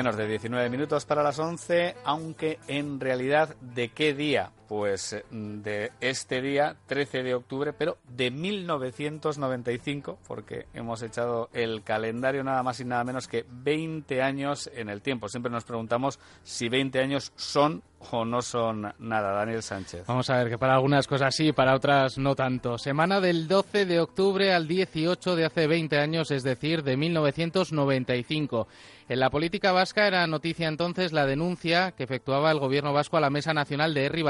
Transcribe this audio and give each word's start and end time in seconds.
Menos 0.00 0.16
de 0.16 0.26
19 0.26 0.70
minutos 0.70 1.04
para 1.04 1.22
las 1.22 1.38
11, 1.38 1.94
aunque 2.04 2.58
en 2.68 3.00
realidad, 3.00 3.54
¿de 3.60 3.90
qué 3.90 4.14
día? 4.14 4.50
Pues 4.70 5.14
eh, 5.14 5.24
de 5.32 5.90
este 6.00 6.40
día, 6.40 6.76
13 6.86 7.24
de 7.24 7.34
octubre, 7.34 7.72
pero 7.72 7.98
de 8.08 8.30
1995, 8.30 10.20
porque 10.28 10.66
hemos 10.74 11.02
echado 11.02 11.50
el 11.52 11.82
calendario 11.82 12.44
nada 12.44 12.62
más 12.62 12.78
y 12.78 12.84
nada 12.84 13.02
menos 13.02 13.26
que 13.26 13.44
20 13.50 14.22
años 14.22 14.70
en 14.72 14.88
el 14.88 15.02
tiempo. 15.02 15.28
Siempre 15.28 15.50
nos 15.50 15.64
preguntamos 15.64 16.20
si 16.44 16.68
20 16.68 17.00
años 17.00 17.32
son 17.34 17.82
o 18.12 18.24
no 18.24 18.40
son 18.42 18.94
nada, 18.98 19.32
Daniel 19.32 19.62
Sánchez. 19.62 20.06
Vamos 20.06 20.30
a 20.30 20.38
ver 20.38 20.48
que 20.48 20.58
para 20.58 20.74
algunas 20.74 21.06
cosas 21.06 21.34
sí, 21.34 21.52
para 21.52 21.74
otras 21.74 22.16
no 22.16 22.34
tanto. 22.34 22.78
Semana 22.78 23.20
del 23.20 23.46
12 23.46 23.84
de 23.84 24.00
octubre 24.00 24.54
al 24.54 24.66
18 24.66 25.36
de 25.36 25.44
hace 25.44 25.66
20 25.66 25.98
años, 25.98 26.30
es 26.30 26.42
decir, 26.42 26.82
de 26.82 26.96
1995. 26.96 28.68
En 29.08 29.20
la 29.20 29.28
política 29.28 29.72
vasca 29.72 30.06
era 30.06 30.26
noticia 30.28 30.68
entonces 30.68 31.12
la 31.12 31.26
denuncia 31.26 31.92
que 31.92 32.04
efectuaba 32.04 32.52
el 32.52 32.60
gobierno 32.60 32.92
vasco 32.92 33.16
a 33.16 33.20
la 33.20 33.28
Mesa 33.28 33.52
Nacional 33.52 33.92
de 33.92 34.06
Herri 34.06 34.22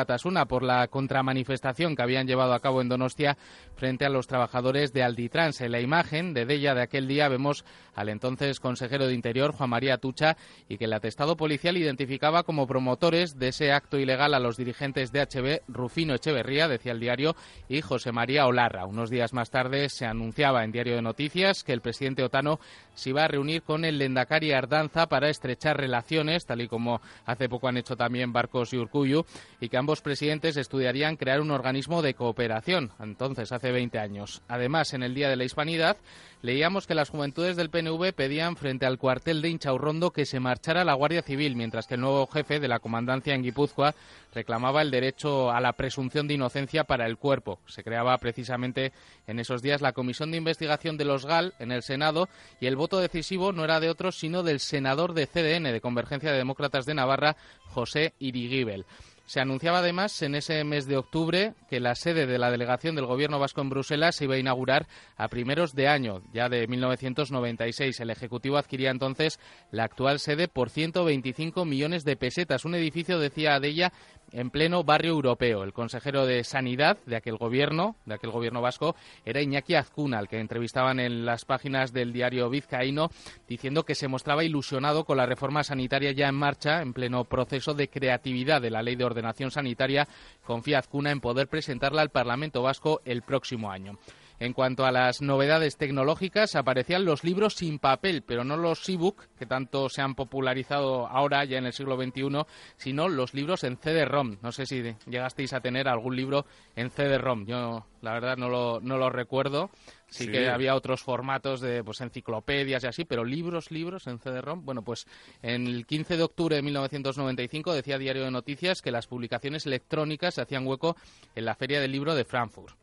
por 0.46 0.62
la 0.62 0.86
contramanifestación 0.88 1.96
que 1.96 2.02
habían 2.02 2.26
llevado 2.26 2.54
a 2.54 2.60
cabo 2.60 2.80
en 2.80 2.88
Donostia 2.88 3.36
frente 3.74 4.04
a 4.04 4.08
los 4.08 4.26
trabajadores 4.26 4.92
de 4.92 5.02
Alditrans. 5.02 5.60
En 5.60 5.72
la 5.72 5.80
imagen 5.80 6.34
de 6.34 6.46
ella 6.48 6.74
de 6.74 6.82
aquel 6.82 7.08
día 7.08 7.28
vemos 7.28 7.64
al 7.94 8.08
entonces 8.08 8.60
consejero 8.60 9.06
de 9.06 9.14
Interior, 9.14 9.52
Juan 9.52 9.70
María 9.70 9.98
Tucha, 9.98 10.36
y 10.68 10.78
que 10.78 10.84
el 10.84 10.92
atestado 10.92 11.36
policial 11.36 11.76
identificaba 11.76 12.42
como 12.44 12.66
promotores 12.66 13.38
de 13.38 13.48
ese 13.48 13.72
acto 13.72 13.98
ilegal 13.98 14.34
a 14.34 14.40
los 14.40 14.56
dirigentes 14.56 15.12
de 15.12 15.20
HB, 15.20 15.62
Rufino 15.68 16.14
Echeverría, 16.14 16.68
decía 16.68 16.92
el 16.92 17.00
diario, 17.00 17.36
y 17.68 17.80
José 17.80 18.12
María 18.12 18.46
Olarra. 18.46 18.86
Unos 18.86 19.10
días 19.10 19.32
más 19.32 19.50
tarde 19.50 19.88
se 19.88 20.06
anunciaba 20.06 20.64
en 20.64 20.72
Diario 20.72 20.96
de 20.96 21.02
Noticias 21.02 21.64
que 21.64 21.72
el 21.72 21.80
presidente 21.80 22.22
Otano 22.22 22.60
se 22.94 23.10
iba 23.10 23.24
a 23.24 23.28
reunir 23.28 23.62
con 23.62 23.84
el 23.84 23.98
Lendakari 23.98 24.52
Ardanza 24.52 25.06
para 25.06 25.28
estrechar 25.28 25.76
relaciones, 25.76 26.46
tal 26.46 26.60
y 26.60 26.68
como 26.68 27.00
hace 27.24 27.48
poco 27.48 27.68
han 27.68 27.76
hecho 27.76 27.96
también 27.96 28.32
Barcos 28.32 28.72
y 28.72 28.78
Urcuyu, 28.78 29.24
y 29.60 29.68
que 29.68 29.76
ambos 29.76 30.00
presidentes 30.00 30.19
estudiarían 30.28 31.16
crear 31.16 31.40
un 31.40 31.50
organismo 31.50 32.02
de 32.02 32.14
cooperación, 32.14 32.90
entonces 33.00 33.52
hace 33.52 33.72
20 33.72 33.98
años. 33.98 34.42
Además, 34.48 34.92
en 34.92 35.02
el 35.02 35.14
Día 35.14 35.30
de 35.30 35.36
la 35.36 35.44
Hispanidad, 35.44 35.96
leíamos 36.42 36.86
que 36.86 36.94
las 36.94 37.08
juventudes 37.08 37.56
del 37.56 37.70
PNV 37.70 38.12
pedían 38.12 38.56
frente 38.56 38.84
al 38.84 38.98
cuartel 38.98 39.40
de 39.40 39.48
Inchaurrondo 39.48 40.10
que 40.10 40.26
se 40.26 40.38
marchara 40.38 40.84
la 40.84 40.94
Guardia 40.94 41.22
Civil, 41.22 41.56
mientras 41.56 41.86
que 41.86 41.94
el 41.94 42.02
nuevo 42.02 42.26
jefe 42.26 42.60
de 42.60 42.68
la 42.68 42.80
comandancia 42.80 43.34
en 43.34 43.42
Guipúzcoa 43.42 43.94
reclamaba 44.34 44.82
el 44.82 44.90
derecho 44.90 45.50
a 45.50 45.60
la 45.60 45.72
presunción 45.72 46.28
de 46.28 46.34
inocencia 46.34 46.84
para 46.84 47.06
el 47.06 47.16
cuerpo. 47.16 47.58
Se 47.66 47.82
creaba 47.82 48.16
precisamente 48.18 48.92
en 49.26 49.38
esos 49.40 49.62
días 49.62 49.80
la 49.80 49.92
Comisión 49.92 50.30
de 50.30 50.38
Investigación 50.38 50.98
de 50.98 51.06
los 51.06 51.24
GAL 51.24 51.54
en 51.58 51.72
el 51.72 51.82
Senado 51.82 52.28
y 52.60 52.66
el 52.66 52.76
voto 52.76 52.98
decisivo 52.98 53.52
no 53.52 53.64
era 53.64 53.80
de 53.80 53.88
otros 53.88 54.18
sino 54.18 54.42
del 54.42 54.60
senador 54.60 55.14
de 55.14 55.26
CDN, 55.26 55.72
de 55.72 55.80
Convergencia 55.80 56.30
de 56.30 56.38
Demócratas 56.38 56.84
de 56.84 56.94
Navarra, 56.94 57.36
José 57.68 58.12
Irigibel. 58.18 58.84
Se 59.30 59.38
anunciaba 59.38 59.78
además 59.78 60.22
en 60.22 60.34
ese 60.34 60.64
mes 60.64 60.88
de 60.88 60.96
octubre 60.96 61.54
que 61.68 61.78
la 61.78 61.94
sede 61.94 62.26
de 62.26 62.36
la 62.36 62.50
delegación 62.50 62.96
del 62.96 63.06
Gobierno 63.06 63.38
vasco 63.38 63.60
en 63.60 63.70
Bruselas 63.70 64.16
se 64.16 64.24
iba 64.24 64.34
a 64.34 64.38
inaugurar 64.38 64.88
a 65.16 65.28
primeros 65.28 65.72
de 65.76 65.86
año, 65.86 66.20
ya 66.32 66.48
de 66.48 66.66
1996. 66.66 68.00
El 68.00 68.10
Ejecutivo 68.10 68.56
adquiría 68.56 68.90
entonces 68.90 69.38
la 69.70 69.84
actual 69.84 70.18
sede 70.18 70.48
por 70.48 70.68
125 70.68 71.64
millones 71.64 72.04
de 72.04 72.16
pesetas. 72.16 72.64
Un 72.64 72.74
edificio, 72.74 73.20
decía 73.20 73.60
de 73.60 73.68
ella, 73.68 73.92
en 74.32 74.50
pleno 74.50 74.82
barrio 74.82 75.12
europeo. 75.12 75.62
El 75.62 75.72
consejero 75.72 76.26
de 76.26 76.42
Sanidad 76.42 76.98
de 77.06 77.14
aquel 77.14 77.36
gobierno, 77.36 77.94
de 78.06 78.14
aquel 78.14 78.30
gobierno 78.30 78.60
vasco, 78.60 78.96
era 79.24 79.40
Iñaki 79.40 79.76
Azcuna, 79.76 80.18
al 80.18 80.28
que 80.28 80.40
entrevistaban 80.40 80.98
en 80.98 81.24
las 81.24 81.44
páginas 81.44 81.92
del 81.92 82.12
diario 82.12 82.50
Vizcaíno, 82.50 83.10
diciendo 83.48 83.84
que 83.84 83.94
se 83.94 84.08
mostraba 84.08 84.42
ilusionado 84.42 85.04
con 85.04 85.16
la 85.16 85.26
reforma 85.26 85.62
sanitaria 85.62 86.10
ya 86.10 86.28
en 86.28 86.34
marcha, 86.34 86.82
en 86.82 86.92
pleno 86.92 87.24
proceso 87.24 87.74
de 87.74 87.88
creatividad 87.88 88.60
de 88.60 88.70
la 88.70 88.82
ley 88.82 88.96
de 88.96 89.04
ordenación 89.04 89.19
sanitaria. 89.50 90.08
Confía 90.44 90.78
Azcuna 90.78 91.10
en 91.10 91.20
poder 91.20 91.48
presentarla 91.48 92.02
al 92.02 92.10
Parlamento 92.10 92.62
vasco 92.62 93.00
el 93.04 93.22
próximo 93.22 93.70
año. 93.70 93.98
En 94.40 94.54
cuanto 94.54 94.86
a 94.86 94.90
las 94.90 95.20
novedades 95.20 95.76
tecnológicas, 95.76 96.56
aparecían 96.56 97.04
los 97.04 97.24
libros 97.24 97.56
sin 97.56 97.78
papel, 97.78 98.22
pero 98.22 98.42
no 98.42 98.56
los 98.56 98.88
e-book, 98.88 99.28
que 99.38 99.44
tanto 99.44 99.90
se 99.90 100.00
han 100.00 100.14
popularizado 100.14 101.06
ahora, 101.06 101.44
ya 101.44 101.58
en 101.58 101.66
el 101.66 101.74
siglo 101.74 101.98
XXI, 102.02 102.46
sino 102.78 103.08
los 103.10 103.34
libros 103.34 103.64
en 103.64 103.76
CD-ROM. 103.76 104.38
No 104.40 104.50
sé 104.50 104.64
si 104.64 104.96
llegasteis 105.06 105.52
a 105.52 105.60
tener 105.60 105.88
algún 105.88 106.16
libro 106.16 106.46
en 106.74 106.90
CD-ROM. 106.90 107.44
Yo, 107.44 107.84
la 108.00 108.14
verdad, 108.14 108.38
no 108.38 108.48
lo, 108.48 108.80
no 108.80 108.96
lo 108.96 109.10
recuerdo. 109.10 109.68
Sí, 110.10 110.24
Sí. 110.24 110.30
que 110.32 110.48
había 110.48 110.74
otros 110.74 111.02
formatos 111.02 111.60
de 111.60 111.84
pues 111.84 112.00
enciclopedias 112.00 112.82
y 112.82 112.86
así, 112.88 113.04
pero 113.04 113.24
libros, 113.24 113.70
libros 113.70 114.06
en 114.08 114.18
CD-ROM. 114.18 114.64
Bueno, 114.64 114.82
pues 114.82 115.06
en 115.42 115.66
el 115.66 115.86
15 115.86 116.16
de 116.16 116.22
octubre 116.24 116.56
de 116.56 116.62
1995 116.62 117.72
decía 117.72 117.96
Diario 117.96 118.24
de 118.24 118.30
Noticias 118.30 118.82
que 118.82 118.90
las 118.90 119.06
publicaciones 119.06 119.66
electrónicas 119.66 120.34
se 120.34 120.42
hacían 120.42 120.66
hueco 120.66 120.96
en 121.34 121.44
la 121.44 121.54
Feria 121.54 121.80
del 121.80 121.92
Libro 121.92 122.14
de 122.14 122.24
Frankfurt. 122.24 122.74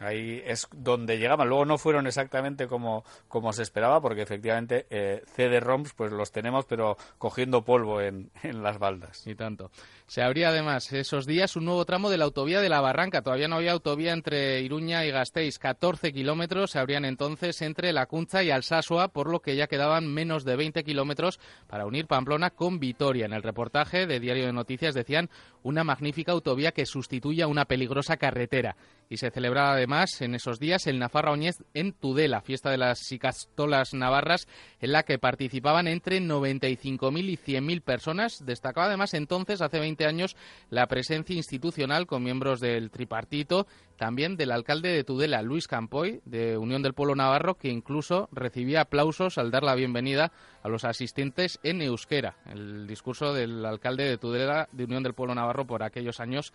Ahí 0.00 0.42
es 0.44 0.68
donde 0.72 1.18
llegaban. 1.18 1.48
Luego 1.48 1.64
no 1.64 1.78
fueron 1.78 2.06
exactamente 2.06 2.66
como, 2.66 3.04
como 3.28 3.52
se 3.52 3.62
esperaba, 3.62 4.00
porque 4.00 4.22
efectivamente 4.22 4.86
eh, 4.90 5.22
CD-ROMs 5.34 5.92
pues 5.94 6.12
los 6.12 6.32
tenemos, 6.32 6.64
pero 6.64 6.96
cogiendo 7.18 7.64
polvo 7.64 8.00
en, 8.00 8.30
en 8.42 8.62
las 8.62 8.78
baldas. 8.78 9.26
Y 9.26 9.34
tanto. 9.34 9.70
Se 10.06 10.22
abría 10.22 10.50
además 10.50 10.92
esos 10.92 11.26
días 11.26 11.56
un 11.56 11.64
nuevo 11.64 11.84
tramo 11.84 12.10
de 12.10 12.18
la 12.18 12.24
autovía 12.24 12.60
de 12.60 12.68
la 12.68 12.80
Barranca. 12.80 13.22
Todavía 13.22 13.48
no 13.48 13.56
había 13.56 13.72
autovía 13.72 14.12
entre 14.12 14.60
Iruña 14.60 15.04
y 15.06 15.10
Gasteiz. 15.10 15.58
14 15.58 16.12
kilómetros 16.12 16.72
se 16.72 16.78
abrían 16.78 17.04
entonces 17.04 17.62
entre 17.62 17.92
La 17.92 18.06
Cuncha 18.06 18.42
y 18.42 18.50
Alsasua, 18.50 19.08
por 19.08 19.30
lo 19.30 19.40
que 19.40 19.56
ya 19.56 19.66
quedaban 19.66 20.06
menos 20.06 20.44
de 20.44 20.56
20 20.56 20.84
kilómetros 20.84 21.40
para 21.66 21.86
unir 21.86 22.06
Pamplona 22.06 22.50
con 22.50 22.78
Vitoria. 22.80 23.26
En 23.26 23.32
el 23.32 23.42
reportaje 23.42 24.06
de 24.06 24.20
Diario 24.20 24.46
de 24.46 24.52
Noticias 24.52 24.94
decían 24.94 25.30
una 25.62 25.84
magnífica 25.84 26.32
autovía 26.32 26.72
que 26.72 26.84
sustituye 26.84 27.42
a 27.42 27.48
una 27.48 27.64
peligrosa 27.64 28.16
carretera. 28.16 28.76
Y 29.08 29.16
se 29.16 29.30
celebraba 29.30 29.76
además 29.84 30.22
en 30.22 30.34
esos 30.34 30.58
días 30.58 30.86
el 30.86 30.98
Nafarra 30.98 31.30
Oñez 31.30 31.62
en 31.74 31.92
Tudela, 31.92 32.40
fiesta 32.40 32.70
de 32.70 32.78
las 32.78 33.00
Sicastolas 33.00 33.92
Navarras, 33.92 34.48
en 34.80 34.92
la 34.92 35.02
que 35.02 35.18
participaban 35.18 35.88
entre 35.88 36.22
95.000 36.22 37.28
y 37.28 37.36
100.000 37.36 37.82
personas. 37.82 38.42
Destacaba 38.46 38.86
además 38.86 39.12
entonces, 39.12 39.60
hace 39.60 39.78
20 39.78 40.06
años, 40.06 40.36
la 40.70 40.86
presencia 40.86 41.36
institucional 41.36 42.06
con 42.06 42.24
miembros 42.24 42.60
del 42.60 42.90
tripartito, 42.90 43.66
también 43.98 44.38
del 44.38 44.52
alcalde 44.52 44.88
de 44.88 45.04
Tudela, 45.04 45.42
Luis 45.42 45.68
Campoy, 45.68 46.22
de 46.24 46.56
Unión 46.56 46.82
del 46.82 46.94
Pueblo 46.94 47.14
Navarro, 47.14 47.56
que 47.56 47.68
incluso 47.68 48.30
recibía 48.32 48.80
aplausos 48.80 49.36
al 49.36 49.50
dar 49.50 49.64
la 49.64 49.74
bienvenida 49.74 50.32
a 50.62 50.68
los 50.70 50.86
asistentes 50.86 51.60
en 51.62 51.82
euskera. 51.82 52.36
El 52.50 52.86
discurso 52.86 53.34
del 53.34 53.62
alcalde 53.66 54.04
de 54.04 54.16
Tudela, 54.16 54.66
de 54.72 54.84
Unión 54.84 55.02
del 55.02 55.12
Pueblo 55.12 55.34
Navarro, 55.34 55.66
por 55.66 55.82
aquellos 55.82 56.20
años. 56.20 56.54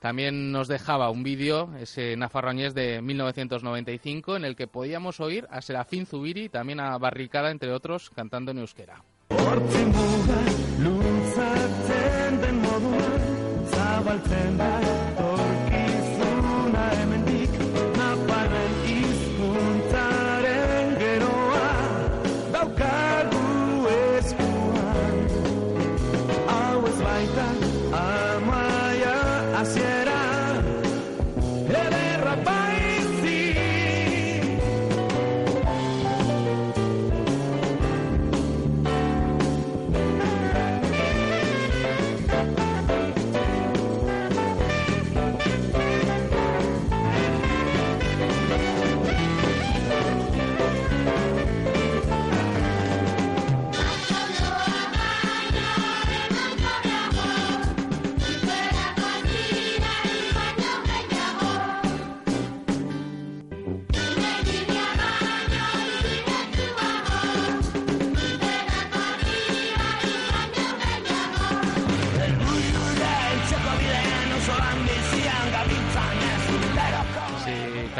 También 0.00 0.52
nos 0.52 0.68
dejaba 0.68 1.10
un 1.10 1.22
vídeo, 1.22 1.70
ese 1.80 2.16
nafarroñés 2.16 2.74
de 2.74 3.00
1995, 3.02 4.36
en 4.36 4.44
el 4.44 4.56
que 4.56 4.66
podíamos 4.66 5.20
oír 5.20 5.46
a 5.50 5.62
Serafín 5.62 6.06
Zubiri 6.06 6.48
también 6.48 6.80
a 6.80 6.96
Barricada, 6.98 7.50
entre 7.50 7.72
otros, 7.72 8.10
cantando 8.10 8.50
en 8.50 8.58
euskera. 8.58 9.02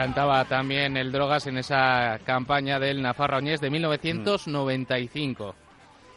Cantaba 0.04 0.44
también 0.44 0.98
el 0.98 1.10
Drogas 1.10 1.46
en 1.46 1.56
esa 1.56 2.18
campaña 2.26 2.78
del 2.78 3.00
Nafarra 3.00 3.38
Oñés 3.38 3.58
de 3.62 3.70
1995. 3.70 5.54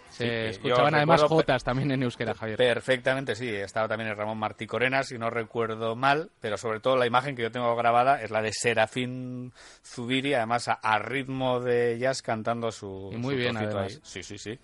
Se 0.09 0.49
escuchaban 0.49 0.93
además 0.93 1.23
jotas 1.23 1.63
también 1.63 1.91
en 1.91 2.03
euskera, 2.03 2.33
Javier. 2.33 2.57
Perfectamente, 2.57 3.33
sí. 3.33 3.47
Estaba 3.47 3.87
también 3.87 4.09
el 4.09 4.17
Ramón 4.17 4.39
Martí 4.39 4.67
Corena, 4.67 5.03
si 5.03 5.17
no 5.17 5.29
recuerdo 5.29 5.95
mal, 5.95 6.31
pero 6.41 6.57
sobre 6.57 6.81
todo 6.81 6.97
la 6.97 7.07
imagen 7.07 7.33
que 7.33 7.43
yo 7.43 7.51
tengo 7.51 7.73
grabada 7.77 8.21
es 8.21 8.29
la 8.29 8.41
de 8.41 8.51
Serafín 8.51 9.53
Zubiri, 9.85 10.33
además 10.33 10.67
a, 10.67 10.99
ritmo 10.99 11.61
de 11.61 11.97
jazz 11.97 12.21
cantando 12.21 12.73
su. 12.73 13.09
Y 13.13 13.15
muy 13.15 13.35
bien, 13.35 13.55
además. 13.55 14.01
Sí, 14.03 14.21
sí, 14.21 14.37
sí 14.37 14.59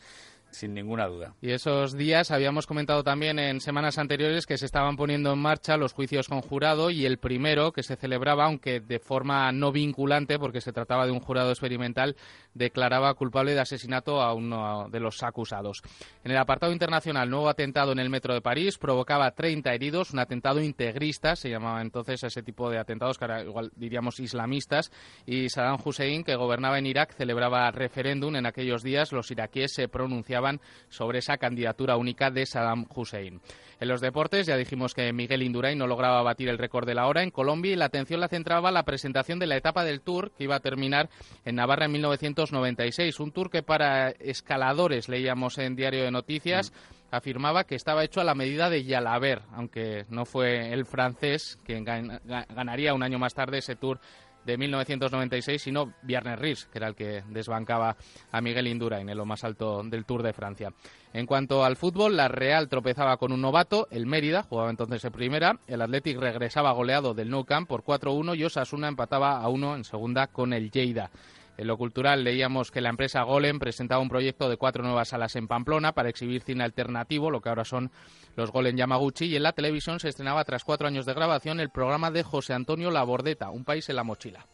sin 0.53 0.73
ninguna 0.73 1.07
duda. 1.07 1.35
Y 1.41 1.51
esos 1.51 1.97
días 1.97 2.31
habíamos 2.31 2.67
comentado 2.67 3.03
también 3.03 3.39
en 3.39 3.59
semanas 3.59 3.97
anteriores 3.97 4.45
que 4.45 4.57
se 4.57 4.65
estaban 4.65 4.95
poniendo 4.95 5.33
en 5.33 5.39
marcha 5.39 5.77
los 5.77 5.93
juicios 5.93 6.27
con 6.27 6.41
jurado 6.41 6.89
y 6.89 7.05
el 7.05 7.17
primero 7.17 7.71
que 7.71 7.83
se 7.83 7.95
celebraba, 7.95 8.45
aunque 8.45 8.79
de 8.79 8.99
forma 8.99 9.51
no 9.51 9.71
vinculante, 9.71 10.39
porque 10.39 10.61
se 10.61 10.71
trataba 10.71 11.05
de 11.05 11.11
un 11.11 11.19
jurado 11.19 11.49
experimental, 11.49 12.15
declaraba 12.53 13.13
culpable 13.15 13.53
de 13.53 13.59
asesinato 13.59 14.21
a 14.21 14.33
uno 14.33 14.87
de 14.89 14.99
los 14.99 15.23
acusados. 15.23 15.81
En 16.23 16.31
el 16.31 16.37
apartado 16.37 16.71
internacional, 16.71 17.29
nuevo 17.29 17.49
atentado 17.49 17.91
en 17.91 17.99
el 17.99 18.09
metro 18.09 18.33
de 18.33 18.41
París 18.41 18.77
provocaba 18.77 19.31
30 19.31 19.73
heridos, 19.73 20.11
un 20.11 20.19
atentado 20.19 20.61
integrista, 20.61 21.35
se 21.35 21.49
llamaba 21.49 21.81
entonces 21.81 22.23
ese 22.23 22.43
tipo 22.43 22.69
de 22.69 22.77
atentados 22.77 23.17
que 23.17 23.25
ahora 23.25 23.43
igual 23.43 23.71
diríamos 23.75 24.19
islamistas, 24.19 24.91
y 25.25 25.49
Saddam 25.49 25.79
Hussein, 25.83 26.23
que 26.23 26.35
gobernaba 26.35 26.77
en 26.77 26.85
Irak, 26.85 27.13
celebraba 27.13 27.71
referéndum 27.71 28.35
en 28.35 28.45
aquellos 28.45 28.83
días. 28.83 29.11
Los 29.11 29.31
iraquíes 29.31 29.73
se 29.73 29.87
pronunciaban 29.87 30.42
sobre 30.89 31.19
esa 31.19 31.37
candidatura 31.37 31.97
única 31.97 32.31
de 32.31 32.45
Saddam 32.45 32.85
Hussein. 32.93 33.41
En 33.79 33.87
los 33.87 34.01
deportes 34.01 34.47
ya 34.47 34.55
dijimos 34.55 34.93
que 34.93 35.11
Miguel 35.11 35.43
Indurain 35.43 35.77
no 35.77 35.87
lograba 35.87 36.21
batir 36.21 36.47
el 36.49 36.57
récord 36.57 36.87
de 36.87 36.95
la 36.95 37.07
hora 37.07 37.23
en 37.23 37.31
Colombia 37.31 37.73
y 37.73 37.75
la 37.75 37.85
atención 37.85 38.19
la 38.19 38.27
centraba 38.27 38.71
la 38.71 38.83
presentación 38.83 39.39
de 39.39 39.47
la 39.47 39.57
etapa 39.57 39.83
del 39.83 40.01
Tour 40.01 40.31
que 40.31 40.45
iba 40.45 40.55
a 40.55 40.61
terminar 40.61 41.09
en 41.43 41.55
Navarra 41.55 41.85
en 41.85 41.91
1996. 41.93 43.19
Un 43.19 43.31
Tour 43.31 43.49
que 43.49 43.63
para 43.63 44.09
escaladores 44.11 45.09
leíamos 45.09 45.57
en 45.57 45.75
Diario 45.75 46.03
de 46.03 46.11
Noticias. 46.11 46.71
Afirmaba 47.11 47.65
que 47.65 47.75
estaba 47.75 48.03
hecho 48.03 48.21
a 48.21 48.23
la 48.23 48.33
medida 48.33 48.69
de 48.69 48.85
Yalaber, 48.85 49.41
aunque 49.51 50.05
no 50.09 50.25
fue 50.25 50.73
el 50.73 50.85
francés 50.85 51.59
quien 51.63 51.83
ganaría 51.83 52.93
un 52.93 53.03
año 53.03 53.19
más 53.19 53.35
tarde 53.35 53.59
ese 53.59 53.75
Tour 53.75 53.99
de 54.45 54.57
1996, 54.57 55.61
sino 55.61 55.93
Viernes 56.01 56.39
Ries, 56.39 56.65
que 56.65 56.77
era 56.77 56.87
el 56.87 56.95
que 56.95 57.23
desbancaba 57.29 57.95
a 58.31 58.41
Miguel 58.41 58.67
Indurain 58.67 59.07
en 59.09 59.17
lo 59.17 59.25
más 59.25 59.43
alto 59.43 59.83
del 59.83 60.05
Tour 60.05 60.23
de 60.23 60.33
Francia. 60.33 60.71
En 61.13 61.25
cuanto 61.25 61.63
al 61.63 61.75
fútbol, 61.75 62.17
la 62.17 62.27
Real 62.27 62.69
tropezaba 62.69 63.17
con 63.17 63.31
un 63.31 63.41
novato, 63.41 63.87
el 63.91 64.07
Mérida, 64.07 64.43
jugaba 64.43 64.69
entonces 64.69 65.03
en 65.05 65.11
primera, 65.11 65.59
el 65.67 65.81
Athletic 65.81 66.17
regresaba 66.17 66.71
goleado 66.71 67.13
del 67.13 67.29
Nou 67.29 67.45
Camp 67.45 67.67
por 67.67 67.83
4-1 67.83 68.37
y 68.37 68.43
Osasuna 68.43 68.87
empataba 68.87 69.41
a 69.41 69.47
1 69.47 69.75
en 69.75 69.83
segunda 69.83 70.27
con 70.27 70.53
el 70.53 70.71
Lleida. 70.71 71.11
En 71.57 71.67
lo 71.67 71.77
cultural 71.77 72.23
leíamos 72.23 72.71
que 72.71 72.81
la 72.81 72.89
empresa 72.89 73.21
Golem 73.21 73.59
presentaba 73.59 74.01
un 74.01 74.09
proyecto 74.09 74.49
de 74.49 74.57
cuatro 74.57 74.83
nuevas 74.83 75.09
salas 75.09 75.35
en 75.35 75.47
Pamplona 75.47 75.91
para 75.91 76.09
exhibir 76.09 76.41
cine 76.41 76.63
alternativo, 76.63 77.29
lo 77.29 77.41
que 77.41 77.49
ahora 77.49 77.63
son 77.63 77.91
los 78.35 78.51
Golem 78.51 78.75
Yamaguchi, 78.75 79.25
y 79.25 79.35
en 79.35 79.43
la 79.43 79.53
televisión 79.53 79.99
se 79.99 80.09
estrenaba 80.09 80.43
tras 80.45 80.63
cuatro 80.63 80.87
años 80.87 81.05
de 81.05 81.13
grabación 81.13 81.59
el 81.59 81.69
programa 81.69 82.09
de 82.09 82.23
José 82.23 82.53
Antonio 82.53 82.89
Labordeta, 82.89 83.51
Un 83.51 83.65
país 83.65 83.87
en 83.89 83.97
la 83.97 84.03
mochila. 84.03 84.47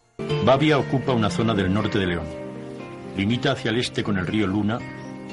Bavia 0.44 0.78
ocupa 0.78 1.14
una 1.14 1.30
zona 1.30 1.54
del 1.54 1.74
norte 1.74 1.98
de 2.00 2.08
León. 2.08 2.28
Limita 3.16 3.54
hacia 3.54 3.72
el 3.72 3.78
este 3.78 4.04
con 4.04 4.18
el 4.18 4.28
río 4.28 4.46
Luna 4.46 4.80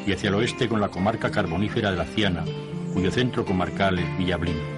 y 0.07 0.13
hacia 0.13 0.29
el 0.29 0.37
oeste 0.37 0.69
con 0.69 0.81
la 0.81 0.89
comarca 0.89 1.31
carbonífera 1.33 1.91
de 1.91 1.97
la 1.97 2.05
Ciana, 2.05 2.45
cuyo 2.95 3.11
centro 3.11 3.45
comarcal 3.45 3.99
es 3.99 4.19
Villablino. 4.19 4.77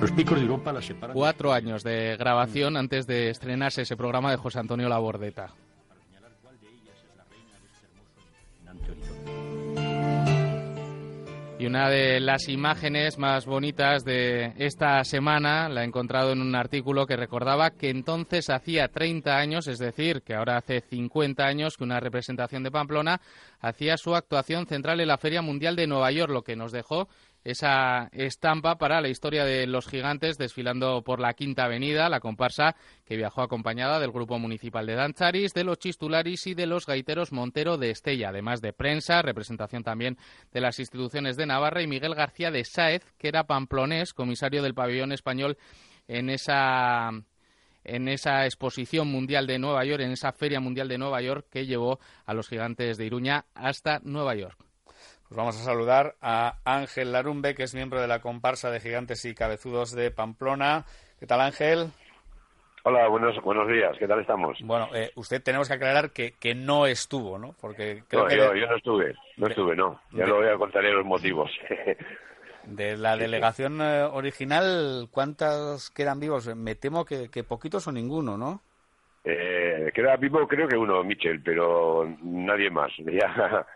Los 0.00 0.12
picos 0.12 0.36
de 0.36 0.42
Europa 0.42 0.74
la 0.74 0.82
separan. 0.82 1.14
Cuatro 1.14 1.54
años 1.54 1.82
de 1.82 2.16
grabación 2.18 2.76
antes 2.76 3.06
de 3.06 3.30
estrenarse 3.30 3.82
ese 3.82 3.96
programa 3.96 4.30
de 4.30 4.36
José 4.36 4.58
Antonio 4.58 4.90
Labordeta. 4.90 5.54
Y 11.58 11.64
una 11.64 11.88
de 11.88 12.20
las 12.20 12.50
imágenes 12.50 13.16
más 13.16 13.46
bonitas 13.46 14.04
de 14.04 14.52
esta 14.58 15.02
semana 15.04 15.70
la 15.70 15.82
he 15.82 15.86
encontrado 15.86 16.32
en 16.32 16.42
un 16.42 16.54
artículo 16.54 17.06
que 17.06 17.16
recordaba 17.16 17.70
que 17.70 17.88
entonces 17.88 18.50
hacía 18.50 18.88
30 18.88 19.38
años, 19.38 19.66
es 19.66 19.78
decir, 19.78 20.20
que 20.20 20.34
ahora 20.34 20.58
hace 20.58 20.82
50 20.82 21.46
años 21.46 21.78
que 21.78 21.84
una 21.84 21.98
representación 21.98 22.62
de 22.62 22.70
Pamplona 22.70 23.22
hacía 23.58 23.96
su 23.96 24.14
actuación 24.14 24.66
central 24.66 25.00
en 25.00 25.08
la 25.08 25.16
Feria 25.16 25.40
Mundial 25.40 25.76
de 25.76 25.86
Nueva 25.86 26.12
York, 26.12 26.30
lo 26.30 26.42
que 26.42 26.56
nos 26.56 26.72
dejó 26.72 27.08
esa 27.46 28.08
estampa 28.10 28.76
para 28.76 29.00
la 29.00 29.08
historia 29.08 29.44
de 29.44 29.68
los 29.68 29.86
gigantes 29.86 30.36
desfilando 30.36 31.02
por 31.02 31.20
la 31.20 31.32
Quinta 31.34 31.66
Avenida, 31.66 32.08
la 32.08 32.18
comparsa 32.18 32.74
que 33.04 33.16
viajó 33.16 33.40
acompañada 33.40 34.00
del 34.00 34.10
Grupo 34.10 34.36
Municipal 34.40 34.84
de 34.84 34.96
Dancharis, 34.96 35.54
de 35.54 35.62
los 35.62 35.78
Chistularis 35.78 36.48
y 36.48 36.54
de 36.54 36.66
los 36.66 36.86
Gaiteros 36.86 37.30
Montero 37.30 37.78
de 37.78 37.90
Estella, 37.90 38.30
además 38.30 38.62
de 38.62 38.72
prensa, 38.72 39.22
representación 39.22 39.84
también 39.84 40.18
de 40.52 40.60
las 40.60 40.80
instituciones 40.80 41.36
de 41.36 41.46
Navarra 41.46 41.82
y 41.82 41.86
Miguel 41.86 42.16
García 42.16 42.50
de 42.50 42.64
Sáez, 42.64 43.04
que 43.16 43.28
era 43.28 43.44
pamplonés, 43.44 44.12
comisario 44.12 44.60
del 44.60 44.74
pabellón 44.74 45.12
español 45.12 45.56
en 46.08 46.30
esa 46.30 47.10
en 47.84 48.08
esa 48.08 48.44
exposición 48.44 49.06
mundial 49.06 49.46
de 49.46 49.60
Nueva 49.60 49.84
York, 49.84 50.02
en 50.02 50.10
esa 50.10 50.32
feria 50.32 50.58
mundial 50.58 50.88
de 50.88 50.98
Nueva 50.98 51.22
York 51.22 51.46
que 51.48 51.66
llevó 51.66 52.00
a 52.24 52.34
los 52.34 52.48
gigantes 52.48 52.98
de 52.98 53.06
Iruña 53.06 53.44
hasta 53.54 54.00
Nueva 54.02 54.34
York. 54.34 54.65
Pues 55.28 55.36
vamos 55.36 55.60
a 55.60 55.64
saludar 55.64 56.14
a 56.22 56.58
Ángel 56.64 57.10
Larumbe, 57.10 57.56
que 57.56 57.64
es 57.64 57.74
miembro 57.74 58.00
de 58.00 58.06
la 58.06 58.20
comparsa 58.20 58.70
de 58.70 58.78
gigantes 58.78 59.24
y 59.24 59.34
cabezudos 59.34 59.90
de 59.92 60.12
Pamplona. 60.12 60.84
¿Qué 61.18 61.26
tal, 61.26 61.40
Ángel? 61.40 61.90
Hola, 62.84 63.08
buenos, 63.08 63.42
buenos 63.42 63.66
días. 63.66 63.96
¿Qué 63.98 64.06
tal 64.06 64.20
estamos? 64.20 64.56
Bueno, 64.62 64.88
eh, 64.94 65.10
usted 65.16 65.42
tenemos 65.42 65.66
que 65.66 65.74
aclarar 65.74 66.10
que, 66.10 66.34
que 66.38 66.54
no 66.54 66.86
estuvo, 66.86 67.38
¿no? 67.38 67.56
Porque 67.60 68.04
creo 68.06 68.28
que 68.28 68.36
yo, 68.36 68.54
no 68.54 68.76
estuve, 68.76 69.16
no 69.36 69.48
estuve, 69.48 69.74
no. 69.74 70.00
Ya 70.12 70.26
lo 70.26 70.36
voy 70.36 70.46
a 70.46 70.56
contaré 70.56 70.92
los 70.92 71.04
motivos. 71.04 71.50
de 72.64 72.96
la 72.96 73.16
delegación 73.16 73.80
eh, 73.80 74.04
original, 74.04 75.08
¿cuántos 75.10 75.90
quedan 75.90 76.20
vivos? 76.20 76.54
Me 76.54 76.76
temo 76.76 77.04
que, 77.04 77.28
que 77.32 77.42
poquitos 77.42 77.88
o 77.88 77.92
ninguno, 77.92 78.38
¿no? 78.38 78.62
Eh, 79.24 79.90
queda 79.92 80.14
vivo 80.16 80.46
creo 80.46 80.68
que 80.68 80.76
uno, 80.76 81.02
Michel, 81.02 81.42
pero 81.42 82.08
nadie 82.22 82.70
más. 82.70 82.92
Ya 82.98 83.66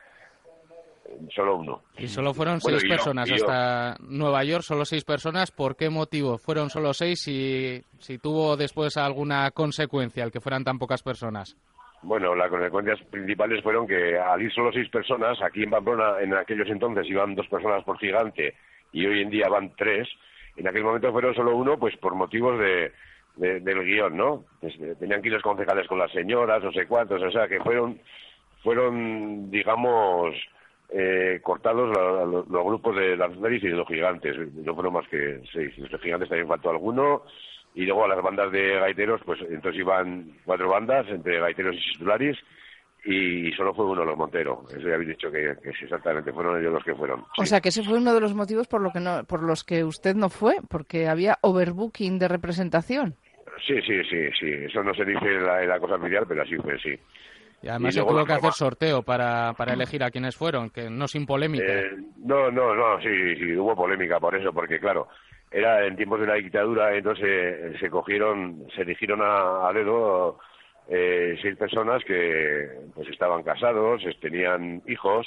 solo 1.34 1.56
uno. 1.56 1.82
Y 1.98 2.06
solo 2.06 2.34
fueron 2.34 2.60
seis 2.60 2.84
personas 2.84 3.30
hasta 3.30 3.96
Nueva 4.00 4.44
York, 4.44 4.62
solo 4.62 4.84
seis 4.84 5.04
personas. 5.04 5.50
¿Por 5.50 5.76
qué 5.76 5.90
motivo 5.90 6.38
fueron 6.38 6.70
solo 6.70 6.92
seis 6.92 7.26
y 7.28 7.82
si 7.98 8.18
tuvo 8.18 8.56
después 8.56 8.96
alguna 8.96 9.50
consecuencia 9.50 10.24
el 10.24 10.30
que 10.30 10.40
fueran 10.40 10.64
tan 10.64 10.78
pocas 10.78 11.02
personas? 11.02 11.56
Bueno, 12.02 12.34
las 12.34 12.48
consecuencias 12.48 12.98
principales 13.10 13.62
fueron 13.62 13.86
que 13.86 14.18
al 14.18 14.40
ir 14.40 14.52
solo 14.52 14.72
seis 14.72 14.88
personas, 14.88 15.38
aquí 15.42 15.64
en 15.64 15.70
Pamplona 15.70 16.20
en 16.20 16.34
aquellos 16.34 16.68
entonces 16.68 17.06
iban 17.06 17.34
dos 17.34 17.46
personas 17.48 17.84
por 17.84 17.98
gigante 17.98 18.54
y 18.92 19.04
hoy 19.06 19.20
en 19.20 19.30
día 19.30 19.48
van 19.48 19.74
tres, 19.76 20.08
en 20.56 20.66
aquel 20.66 20.82
momento 20.82 21.12
fueron 21.12 21.34
solo 21.34 21.54
uno, 21.54 21.78
pues 21.78 21.96
por 21.98 22.14
motivos 22.14 22.58
de, 22.58 22.92
del 23.36 23.84
guion, 23.84 24.16
¿no? 24.16 24.44
Pues, 24.60 24.74
eh, 24.80 24.94
tenían 24.98 25.20
que 25.20 25.28
ir 25.28 25.34
los 25.34 25.42
concejales 25.42 25.86
con 25.86 25.98
las 25.98 26.10
señoras, 26.12 26.62
no 26.62 26.72
sé 26.72 26.86
cuántos, 26.86 27.22
o 27.22 27.30
sea 27.30 27.46
que 27.46 27.60
fueron, 27.60 28.00
fueron 28.62 29.50
digamos, 29.50 30.34
eh, 30.92 31.40
cortados 31.42 31.88
los 32.48 32.64
grupos 32.64 32.96
de 32.96 33.16
las 33.16 33.30
y 33.32 33.68
de 33.68 33.70
los 33.70 33.86
gigantes. 33.86 34.36
No 34.54 34.74
fueron 34.74 34.94
más 34.94 35.08
que 35.08 35.40
seis. 35.52 35.76
Los 35.78 36.00
gigantes 36.00 36.28
también 36.28 36.48
faltó 36.48 36.70
alguno. 36.70 37.22
Y 37.74 37.86
luego 37.86 38.04
a 38.04 38.08
las 38.08 38.22
bandas 38.22 38.50
de 38.50 38.80
gaiteros, 38.80 39.20
pues 39.24 39.40
entonces 39.42 39.80
iban 39.80 40.32
cuatro 40.44 40.68
bandas 40.68 41.06
entre 41.08 41.38
gaiteros 41.38 41.76
y 41.76 41.92
titulares 41.92 42.36
y 43.04 43.52
solo 43.52 43.72
fue 43.74 43.86
uno 43.86 44.04
los 44.04 44.16
Montero. 44.16 44.64
Eso 44.68 44.86
ya 44.88 44.94
habéis 44.94 45.10
dicho 45.10 45.30
que, 45.30 45.54
que 45.62 45.70
exactamente 45.70 46.32
fueron 46.32 46.60
ellos 46.60 46.72
los 46.72 46.84
que 46.84 46.94
fueron. 46.94 47.24
O 47.38 47.46
sea 47.46 47.60
que 47.60 47.70
ese 47.70 47.82
fue 47.82 47.98
uno 47.98 48.12
de 48.12 48.20
los 48.20 48.34
motivos 48.34 48.66
por, 48.66 48.80
lo 48.80 48.90
que 48.90 49.00
no, 49.00 49.24
por 49.24 49.42
los 49.42 49.64
que 49.64 49.84
usted 49.84 50.14
no 50.14 50.28
fue, 50.28 50.56
porque 50.68 51.08
había 51.08 51.38
overbooking 51.40 52.18
de 52.18 52.28
representación. 52.28 53.14
Sí, 53.66 53.80
sí, 53.82 54.02
sí, 54.04 54.28
sí. 54.38 54.50
Eso 54.64 54.82
no 54.82 54.94
se 54.94 55.04
dice 55.04 55.24
en 55.24 55.44
la, 55.44 55.62
en 55.62 55.68
la 55.68 55.80
cosa 55.80 55.94
oficial, 55.94 56.24
pero 56.28 56.42
así 56.42 56.56
fue, 56.56 56.78
sí. 56.78 56.98
Y 57.62 57.68
además 57.68 57.94
se 57.94 58.00
tuvo 58.00 58.24
que 58.24 58.32
hacer 58.32 58.52
sorteo 58.52 59.02
para, 59.02 59.52
para 59.52 59.74
elegir 59.74 60.02
a 60.02 60.10
quienes 60.10 60.34
fueron, 60.34 60.70
que 60.70 60.88
no 60.88 61.06
sin 61.06 61.26
polémica. 61.26 61.64
Eh, 61.66 61.90
no, 62.24 62.50
no, 62.50 62.74
no, 62.74 63.00
sí, 63.00 63.36
sí, 63.36 63.54
hubo 63.54 63.76
polémica 63.76 64.18
por 64.18 64.34
eso, 64.34 64.52
porque 64.52 64.80
claro, 64.80 65.08
era 65.50 65.86
en 65.86 65.96
tiempos 65.96 66.20
de 66.20 66.26
la 66.26 66.34
dictadura, 66.34 66.96
entonces 66.96 67.26
eh, 67.26 67.76
se 67.78 67.90
cogieron, 67.90 68.66
se 68.74 68.82
eligieron 68.82 69.20
a, 69.22 69.70
dedo 69.74 70.38
eh, 70.88 71.36
seis 71.42 71.56
personas 71.56 72.02
que 72.04 72.70
pues 72.94 73.08
estaban 73.08 73.42
casados, 73.42 74.02
tenían 74.20 74.82
hijos 74.86 75.26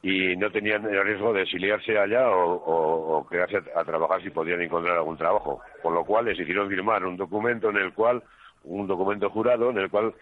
y 0.00 0.36
no 0.36 0.50
tenían 0.52 0.84
el 0.84 1.02
riesgo 1.02 1.32
de 1.32 1.42
exiliarse 1.42 1.98
allá 1.98 2.28
o, 2.30 2.52
o, 3.16 3.26
quedarse 3.26 3.56
a, 3.74 3.80
a, 3.80 3.84
trabajar 3.84 4.22
si 4.22 4.30
podían 4.30 4.60
encontrar 4.60 4.98
algún 4.98 5.16
trabajo. 5.16 5.60
Con 5.82 5.94
lo 5.94 6.04
cual 6.04 6.26
les 6.26 6.38
hicieron 6.38 6.68
firmar 6.68 7.04
un 7.04 7.16
documento 7.16 7.70
en 7.70 7.78
el 7.78 7.92
cual, 7.94 8.22
un 8.64 8.86
documento 8.86 9.30
jurado 9.30 9.70
en 9.70 9.78
el 9.78 9.90
cual 9.90 10.14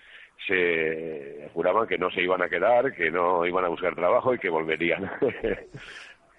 se 0.47 1.49
juraban 1.53 1.87
que 1.87 1.99
no 1.99 2.11
se 2.11 2.23
iban 2.23 2.43
a 2.43 2.49
quedar, 2.49 2.93
que 2.95 3.11
no 3.11 3.47
iban 3.47 3.65
a 3.65 3.69
buscar 3.69 3.95
trabajo 3.95 4.35
y 4.35 4.39
que 4.39 4.49
volverían. 4.49 5.11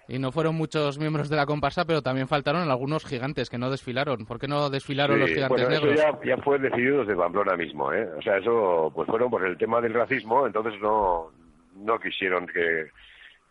Y 0.06 0.18
no 0.18 0.32
fueron 0.32 0.54
muchos 0.54 0.98
miembros 0.98 1.30
de 1.30 1.36
la 1.36 1.46
comparsa, 1.46 1.86
pero 1.86 2.02
también 2.02 2.28
faltaron 2.28 2.70
algunos 2.70 3.06
gigantes 3.06 3.48
que 3.48 3.56
no 3.56 3.70
desfilaron. 3.70 4.26
¿Por 4.26 4.38
qué 4.38 4.46
no 4.46 4.68
desfilaron 4.68 5.18
los 5.18 5.30
gigantes 5.30 5.62
bueno, 5.62 5.70
negros? 5.70 5.98
Eso 5.98 6.20
ya, 6.22 6.36
fue 6.36 6.58
decidido 6.58 7.00
desde 7.00 7.16
Pamplona 7.16 7.56
mismo, 7.56 7.90
¿eh? 7.90 8.06
O 8.14 8.20
sea, 8.20 8.36
eso 8.36 8.92
pues 8.94 9.08
fueron 9.08 9.30
por 9.30 9.42
el 9.46 9.56
tema 9.56 9.80
del 9.80 9.94
racismo, 9.94 10.46
entonces 10.46 10.78
no, 10.82 11.30
no 11.76 11.98
quisieron 11.98 12.46
que, 12.46 12.90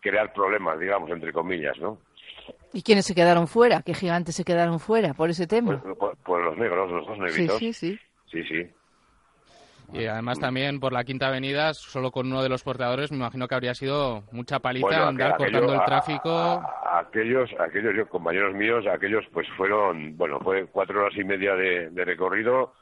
crear 0.04 0.32
problemas, 0.32 0.78
digamos, 0.78 1.10
entre 1.10 1.32
comillas, 1.32 1.78
¿no? 1.80 1.98
¿Y 2.72 2.82
quiénes 2.82 3.06
se 3.06 3.14
quedaron 3.14 3.48
fuera? 3.48 3.82
¿Qué 3.82 3.94
gigantes 3.94 4.36
se 4.36 4.44
quedaron 4.44 4.78
fuera 4.78 5.14
por 5.14 5.30
ese 5.30 5.46
tema? 5.46 5.80
Pues, 5.82 5.96
por, 5.96 6.16
por 6.18 6.44
los 6.44 6.58
negros, 6.58 6.90
los 6.90 7.06
dos 7.06 7.16
sí, 7.16 7.22
negritos. 7.22 7.58
sí, 7.58 7.72
sí. 7.72 7.98
Sí, 8.30 8.44
sí. 8.44 8.70
Y 9.94 10.06
además 10.06 10.40
también 10.40 10.80
por 10.80 10.92
la 10.92 11.04
Quinta 11.04 11.28
Avenida, 11.28 11.72
solo 11.72 12.10
con 12.10 12.26
uno 12.26 12.42
de 12.42 12.48
los 12.48 12.62
portadores, 12.64 13.10
me 13.12 13.18
imagino 13.18 13.46
que 13.46 13.54
habría 13.54 13.74
sido 13.74 14.24
mucha 14.32 14.58
paliza 14.58 14.86
Bueno, 14.86 15.04
andar 15.06 15.32
aquello- 15.34 15.52
cortando 15.60 15.74
el 15.74 15.84
tráfico. 15.86 16.30
a- 16.30 16.54
a- 16.84 16.98
aquellos, 17.00 17.50
aquellos 17.60 17.94
yo, 17.96 18.08
compañeros 18.08 18.54
míos, 18.54 18.84
aquellos 18.92 19.24
pues 19.32 19.46
fueron, 19.56 20.16
bueno, 20.16 20.40
fue 20.40 20.66
cuatro 20.66 21.00
horas 21.04 21.16
y 21.16 21.22
media 21.24 21.54
de, 21.54 21.90
de 21.90 22.04
recorrido, 22.04 22.72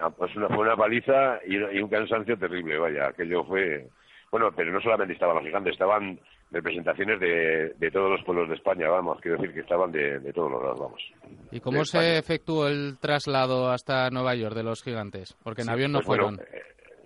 ah, 0.00 0.10
pues 0.10 0.34
una, 0.36 0.48
fue 0.48 0.58
una 0.58 0.76
paliza 0.76 1.40
y, 1.46 1.56
y 1.56 1.80
un 1.82 1.88
cansancio 1.88 2.38
terrible, 2.38 2.78
vaya, 2.78 3.08
aquello 3.08 3.44
fue, 3.44 3.88
bueno, 4.30 4.52
pero 4.54 4.72
no 4.72 4.80
solamente 4.80 5.14
estaban 5.14 5.36
los 5.36 5.44
gigantes, 5.44 5.72
estaban 5.72 6.20
representaciones 6.54 7.20
de, 7.20 7.74
de 7.78 7.90
todos 7.90 8.10
los 8.10 8.22
pueblos 8.24 8.48
de 8.48 8.54
España, 8.54 8.88
vamos, 8.88 9.20
quiero 9.20 9.36
decir 9.36 9.52
que 9.54 9.60
estaban 9.60 9.92
de, 9.92 10.18
de 10.20 10.32
todos 10.32 10.50
los 10.50 10.62
lados, 10.62 10.80
vamos. 10.80 11.02
¿Y 11.50 11.60
cómo 11.60 11.84
se 11.84 12.16
efectuó 12.18 12.66
el 12.68 12.96
traslado 13.00 13.70
hasta 13.70 14.08
Nueva 14.10 14.34
York 14.34 14.54
de 14.54 14.62
los 14.62 14.82
gigantes? 14.82 15.36
Porque 15.42 15.60
en 15.62 15.66
Sí, 15.66 15.72
avión 15.72 15.92
no 15.92 15.98
pues 15.98 16.06
fueron. 16.06 16.34
eh, 16.40 16.62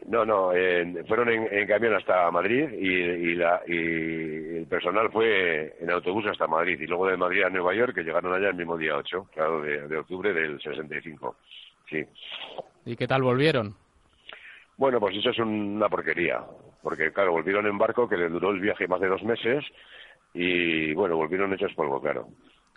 no, 0.06 0.24
no, 0.24 0.52
fueron 1.06 1.28
en, 1.28 1.48
en 1.52 1.66
camión 1.66 1.94
hasta 1.94 2.30
Madrid 2.30 2.68
y, 2.78 2.86
y, 2.94 3.34
la, 3.34 3.60
y 3.66 4.56
el 4.58 4.66
personal 4.68 5.10
fue 5.12 5.76
en 5.80 5.90
autobús 5.90 6.24
hasta 6.30 6.46
Madrid 6.46 6.80
y 6.80 6.86
luego 6.86 7.08
de 7.08 7.16
Madrid 7.16 7.42
a 7.42 7.50
Nueva 7.50 7.74
York 7.74 7.94
que 7.94 8.02
llegaron 8.04 8.32
allá 8.32 8.48
el 8.48 8.54
mismo 8.56 8.78
día 8.78 8.96
8, 8.96 9.26
claro, 9.34 9.60
de, 9.60 9.86
de 9.86 9.96
octubre 9.98 10.32
del 10.32 10.58
65. 10.62 11.36
Sí. 11.90 12.04
¿Y 12.86 12.96
qué 12.96 13.06
tal 13.06 13.22
volvieron? 13.22 13.74
Bueno, 14.78 15.00
pues 15.00 15.16
eso 15.16 15.30
es 15.30 15.38
una 15.40 15.88
porquería, 15.88 16.40
porque 16.82 17.12
claro, 17.12 17.32
volvieron 17.32 17.66
en 17.66 17.76
barco 17.76 18.08
que 18.08 18.16
les 18.16 18.30
duró 18.30 18.50
el 18.50 18.60
viaje 18.60 18.86
más 18.86 19.00
de 19.00 19.08
dos 19.08 19.22
meses 19.24 19.64
y 20.32 20.94
bueno, 20.94 21.16
volvieron 21.16 21.52
hechos 21.52 21.74
polvo, 21.74 22.00
claro. 22.00 22.28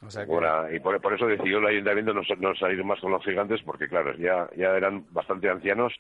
O 0.02 0.10
sea 0.10 0.26
que- 0.26 0.34
Ahora, 0.34 0.68
y 0.76 0.80
por, 0.80 1.00
por 1.00 1.14
eso 1.14 1.28
decidió 1.28 1.60
el 1.60 1.68
ayuntamiento 1.68 2.12
no, 2.14 2.22
no 2.40 2.56
salir 2.56 2.84
más 2.84 3.00
con 3.00 3.12
los 3.12 3.24
gigantes, 3.24 3.62
porque 3.64 3.88
claro, 3.88 4.16
ya, 4.18 4.50
ya 4.58 4.76
eran 4.76 5.06
bastante 5.12 5.48
ancianos, 5.48 5.94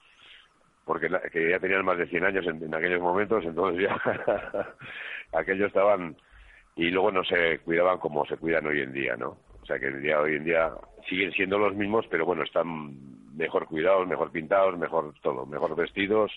porque 0.85 1.07
la- 1.07 1.21
que 1.21 1.51
ya 1.51 1.59
tenían 1.59 1.85
más 1.85 1.99
de 1.99 2.07
100 2.07 2.25
años 2.25 2.47
en, 2.47 2.63
en 2.63 2.73
aquellos 2.73 2.99
momentos, 2.99 3.45
entonces 3.45 3.83
ya 3.87 3.95
aquellos 5.33 5.67
estaban 5.67 6.15
y 6.75 6.89
luego 6.89 7.11
no 7.11 7.23
se 7.23 7.59
cuidaban 7.59 7.99
como 7.99 8.25
se 8.25 8.37
cuidan 8.37 8.65
hoy 8.65 8.81
en 8.81 8.91
día, 8.91 9.15
¿no? 9.15 9.37
O 9.61 9.65
sea 9.67 9.77
que 9.77 9.85
el 9.87 10.01
día, 10.01 10.19
hoy 10.19 10.37
en 10.37 10.45
día 10.45 10.71
siguen 11.07 11.31
siendo 11.33 11.59
los 11.59 11.75
mismos, 11.75 12.05
pero 12.09 12.25
bueno, 12.25 12.41
están 12.43 13.10
mejor 13.35 13.67
cuidados, 13.67 14.07
mejor 14.07 14.31
pintados, 14.31 14.77
mejor 14.77 15.13
todo, 15.21 15.45
mejor 15.45 15.75
vestidos, 15.75 16.31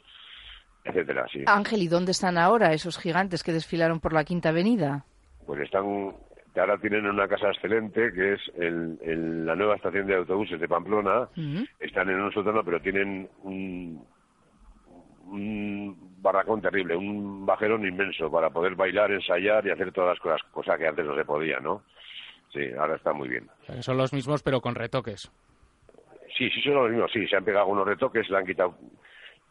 etcétera, 0.85 1.27
sí. 1.33 1.43
Ángel, 1.47 1.83
¿y 1.83 1.89
dónde 1.89 2.13
están 2.13 2.39
ahora 2.39 2.73
esos 2.73 2.99
gigantes 2.99 3.43
que 3.43 3.53
desfilaron 3.53 4.01
por 4.01 4.13
la 4.13 4.25
Quinta 4.25 4.51
Avenida? 4.51 5.05
Pues 5.47 5.61
están, 5.61 6.15
ahora 6.57 6.79
tienen 6.79 7.07
una 7.07 7.27
casa 7.29 7.49
excelente 7.49 8.13
que 8.13 8.35
es 8.35 8.41
el, 8.57 8.99
el- 9.03 9.47
la 9.47 9.55
nueva 9.57 9.77
estación 9.77 10.07
de 10.07 10.17
autobuses 10.17 10.61
de 10.61 10.69
Pamplona. 10.69 11.23
Ujú. 11.37 11.65
Están 11.81 12.09
en 12.11 12.21
un 12.21 12.33
sótano, 12.33 12.63
pero 12.65 12.81
tienen 12.81 13.29
un, 13.43 14.05
un 15.27 15.97
barracón 16.23 16.61
terrible, 16.61 16.97
un 16.97 17.45
bajerón 17.47 17.87
inmenso 17.87 18.31
para 18.31 18.51
poder 18.51 18.75
bailar, 18.75 19.11
ensayar 19.13 19.67
y 19.67 19.71
hacer 19.71 19.93
todas 19.93 20.11
las 20.11 20.21
cosas, 20.21 20.43
cosa 20.53 20.77
que 20.79 20.87
antes 20.87 21.05
no 21.05 21.15
se 21.15 21.25
podía, 21.25 21.61
¿no? 21.61 21.83
Sí, 22.53 22.61
ahora 22.79 22.97
está 22.97 23.13
muy 23.13 23.29
bien. 23.29 23.49
Son 23.81 23.97
los 23.97 24.13
mismos 24.13 24.43
pero 24.43 24.61
con 24.61 24.75
retoques. 24.75 25.31
Sí, 26.37 26.51
sí 26.51 26.61
son 26.63 26.75
los 26.75 26.91
mismos, 26.91 27.11
sí, 27.13 27.27
se 27.29 27.37
han 27.37 27.45
pegado 27.45 27.67
unos 27.67 27.87
retoques, 27.87 28.29
le 28.29 28.39
han 28.39 28.47
quitado 28.47 28.75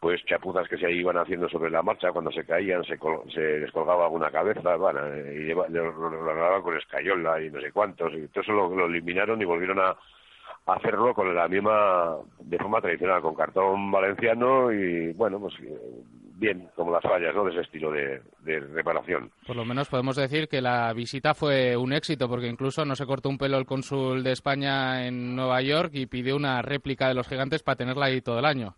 pues 0.00 0.22
chapuzas 0.26 0.68
que 0.68 0.76
se 0.76 0.92
iban 0.92 1.16
haciendo 1.16 1.48
sobre 1.48 1.70
la 1.70 1.82
marcha, 1.82 2.12
cuando 2.12 2.30
se 2.30 2.44
caían 2.44 2.84
se, 2.84 2.98
col- 2.98 3.22
se 3.32 3.40
descolgaba 3.40 4.04
alguna 4.04 4.30
cabeza, 4.30 4.76
bueno, 4.76 5.00
y 5.16 5.46
lo, 5.48 5.66
lo- 5.68 6.62
con 6.62 6.76
escayola 6.76 7.40
y 7.40 7.50
no 7.50 7.60
sé 7.60 7.72
cuántos, 7.72 8.12
y 8.12 8.28
todo 8.28 8.42
eso 8.42 8.52
lo, 8.52 8.74
lo 8.76 8.86
eliminaron 8.86 9.40
y 9.40 9.46
volvieron 9.46 9.78
a, 9.80 9.90
a 10.66 10.74
hacerlo 10.74 11.14
con 11.14 11.34
la 11.34 11.48
misma, 11.48 12.16
de 12.40 12.58
forma 12.58 12.82
tradicional, 12.82 13.22
con 13.22 13.34
cartón 13.34 13.90
valenciano 13.90 14.70
y 14.72 15.12
bueno, 15.14 15.40
pues 15.40 15.54
eh, 15.60 15.78
bien, 16.36 16.68
como 16.74 16.90
las 16.92 17.02
fallas, 17.02 17.34
¿no?, 17.34 17.44
de 17.44 17.52
ese 17.52 17.60
estilo 17.62 17.90
de, 17.92 18.20
de 18.40 18.60
reparación. 18.60 19.30
Por 19.46 19.56
lo 19.56 19.64
menos 19.64 19.88
podemos 19.88 20.16
decir 20.16 20.48
que 20.48 20.60
la 20.60 20.92
visita 20.92 21.32
fue 21.34 21.76
un 21.76 21.92
éxito, 21.92 22.28
porque 22.28 22.48
incluso 22.48 22.84
no 22.84 22.94
se 22.96 23.06
cortó 23.06 23.28
un 23.28 23.38
pelo 23.38 23.56
el 23.58 23.66
cónsul 23.66 24.22
de 24.24 24.32
España 24.32 25.06
en 25.06 25.36
Nueva 25.36 25.60
York 25.62 25.90
y 25.94 26.06
pidió 26.06 26.36
una 26.36 26.60
réplica 26.62 27.08
de 27.08 27.14
los 27.14 27.28
gigantes 27.28 27.62
para 27.62 27.76
tenerla 27.76 28.06
ahí 28.06 28.20
todo 28.20 28.38
el 28.40 28.44
año. 28.46 28.74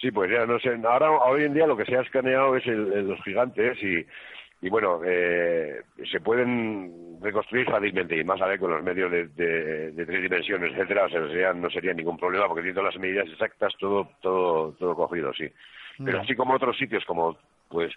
Sí, 0.00 0.10
pues 0.10 0.30
ya 0.30 0.46
no 0.46 0.58
sé. 0.58 0.70
Ahora, 0.84 1.10
hoy 1.10 1.44
en 1.44 1.54
día 1.54 1.66
lo 1.66 1.76
que 1.76 1.84
se 1.84 1.96
ha 1.96 2.00
escaneado 2.00 2.56
es 2.56 2.66
el, 2.66 2.92
el- 2.92 3.08
los 3.08 3.22
gigantes 3.22 3.76
y, 3.82 4.04
y 4.66 4.70
bueno, 4.70 5.00
eh, 5.06 5.82
se 6.10 6.20
pueden 6.20 7.18
reconstruir 7.20 7.66
fácilmente 7.66 8.16
y 8.16 8.24
más 8.24 8.40
a 8.40 8.46
ver 8.46 8.58
con 8.58 8.70
los 8.70 8.82
medios 8.82 9.10
de, 9.10 9.28
de- 9.28 9.92
de 9.92 10.06
tres 10.06 10.22
dimensiones, 10.22 10.72
etcétera, 10.72 11.04
o 11.04 11.08
sea, 11.30 11.52
no 11.52 11.68
sería 11.68 11.92
ningún 11.92 12.16
problema 12.16 12.46
porque 12.48 12.62
tiene 12.62 12.74
todas 12.74 12.94
las 12.94 13.00
medidas 13.02 13.28
exactas, 13.28 13.74
todo, 13.78 14.08
todo, 14.22 14.72
todo 14.78 14.94
cogido, 14.96 15.32
sí. 15.34 15.46
Pero 16.04 16.20
así 16.20 16.34
como 16.34 16.54
otros 16.54 16.76
sitios 16.76 17.04
como, 17.04 17.36
pues, 17.68 17.92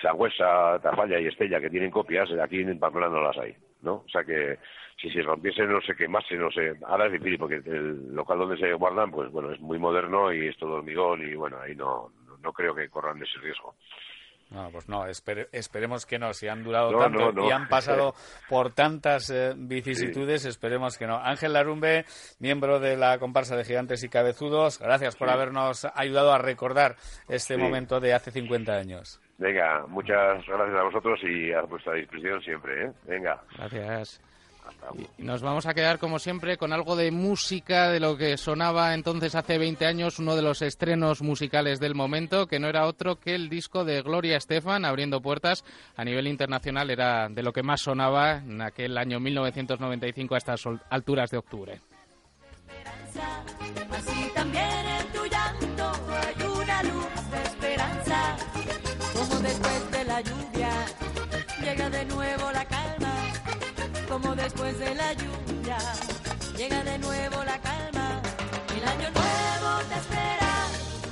Sagüesa, 0.00 0.78
Tafalla 0.82 1.20
y 1.20 1.26
Estella, 1.26 1.60
que 1.60 1.70
tienen 1.70 1.90
copias, 1.90 2.30
aquí 2.42 2.60
en 2.60 2.78
Pamplona 2.78 3.08
no 3.08 3.22
las 3.22 3.38
hay, 3.38 3.54
¿no? 3.82 4.02
O 4.06 4.08
sea 4.08 4.24
que 4.24 4.58
si 5.00 5.10
se 5.10 5.22
rompiese, 5.22 5.66
no 5.66 5.80
sé 5.80 5.94
quemase, 5.94 6.36
no 6.36 6.50
sé. 6.50 6.74
Ahora 6.86 7.06
es 7.06 7.12
difícil 7.12 7.38
porque 7.38 7.56
el 7.56 8.14
local 8.14 8.38
donde 8.38 8.58
se 8.58 8.72
guardan, 8.74 9.10
pues 9.10 9.30
bueno, 9.30 9.52
es 9.52 9.60
muy 9.60 9.78
moderno 9.78 10.32
y 10.32 10.48
es 10.48 10.56
todo 10.56 10.74
hormigón 10.74 11.26
y 11.26 11.34
bueno, 11.34 11.58
ahí 11.60 11.74
no, 11.74 12.12
no, 12.26 12.36
no 12.38 12.52
creo 12.52 12.74
que 12.74 12.88
corran 12.88 13.22
ese 13.22 13.38
riesgo. 13.38 13.74
No, 14.50 14.68
pues 14.70 14.88
no, 14.88 15.06
espere- 15.06 15.48
esperemos 15.52 16.06
que 16.06 16.18
no. 16.18 16.32
Si 16.34 16.48
han 16.48 16.64
durado 16.64 16.90
No, 16.90 16.98
tanto 16.98 17.18
no, 17.18 17.32
no. 17.32 17.48
y 17.48 17.52
han 17.52 17.68
pasado 17.68 18.14
por 18.48 18.72
tantas 18.72 19.30
eh, 19.30 19.52
vicisitudes, 19.56 20.44
esperemos 20.44 20.98
que 20.98 21.06
no. 21.06 21.18
Ángel 21.18 21.52
Larumbe, 21.52 22.04
miembro 22.40 22.80
de 22.80 22.96
la 22.96 23.18
comparsa 23.18 23.54
de 23.56 23.64
Gigantes 23.64 24.02
y 24.02 24.08
Cabezudos, 24.08 24.78
gracias 24.80 25.14
por 25.14 25.30
habernos 25.30 25.84
ayudado 25.94 26.32
a 26.32 26.38
recordar 26.38 26.96
este 27.28 27.54
Sí. 27.54 27.60
momento 27.60 28.00
de 28.00 28.12
hace 28.12 28.32
50 28.32 28.72
años. 28.72 29.20
Venga, 29.38 29.86
muchas 29.86 30.44
gracias 30.46 30.78
a 30.78 30.82
vosotros 30.82 31.20
y 31.22 31.52
a 31.52 31.62
vuestra 31.62 31.94
disposición 31.94 32.42
siempre, 32.42 32.86
¿eh? 32.86 32.92
Venga. 33.06 33.40
Gracias. 33.56 34.20
Y 35.18 35.22
nos 35.22 35.42
vamos 35.42 35.66
a 35.66 35.74
quedar, 35.74 35.98
como 35.98 36.18
siempre, 36.18 36.56
con 36.56 36.72
algo 36.72 36.96
de 36.96 37.10
música 37.10 37.90
de 37.90 38.00
lo 38.00 38.16
que 38.16 38.36
sonaba 38.36 38.94
entonces 38.94 39.34
hace 39.34 39.58
20 39.58 39.86
años, 39.86 40.18
uno 40.18 40.34
de 40.36 40.42
los 40.42 40.62
estrenos 40.62 41.22
musicales 41.22 41.80
del 41.80 41.94
momento, 41.94 42.46
que 42.46 42.58
no 42.58 42.68
era 42.68 42.86
otro 42.86 43.20
que 43.20 43.34
el 43.34 43.48
disco 43.48 43.84
de 43.84 44.02
Gloria 44.02 44.36
Estefan, 44.36 44.84
abriendo 44.84 45.20
puertas 45.20 45.64
a 45.96 46.04
nivel 46.04 46.26
internacional, 46.26 46.90
era 46.90 47.28
de 47.28 47.42
lo 47.42 47.52
que 47.52 47.62
más 47.62 47.82
sonaba 47.82 48.38
en 48.38 48.62
aquel 48.62 48.98
año 48.98 49.20
1995 49.20 50.34
a 50.34 50.38
estas 50.38 50.64
alturas 50.90 51.30
de 51.30 51.38
octubre. 51.38 51.80
Después 59.42 59.90
de 59.90 60.04
la 60.04 60.22
después 64.70 64.78
de 64.78 64.94
la 64.94 65.12
lluvia 65.14 65.78
llega 66.56 66.84
de 66.84 66.98
nuevo 66.98 67.44
la 67.44 67.58
calma. 67.60 68.22
El 68.76 68.88
año 68.88 69.10
nuevo 69.10 69.78
te 69.88 69.94
espera 69.96 70.66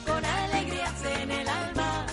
con 0.06 0.24
alegrías 0.24 1.04
en 1.20 1.30
el 1.30 1.48
alma. 1.48 2.06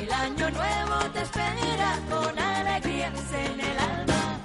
El 0.00 0.12
año 0.12 0.50
nuevo 0.50 1.10
te 1.12 1.22
espera 1.22 1.98
con 2.10 2.38
alegrías 2.38 3.32
en 3.32 3.60
el 3.60 3.78
alma. 3.78 4.40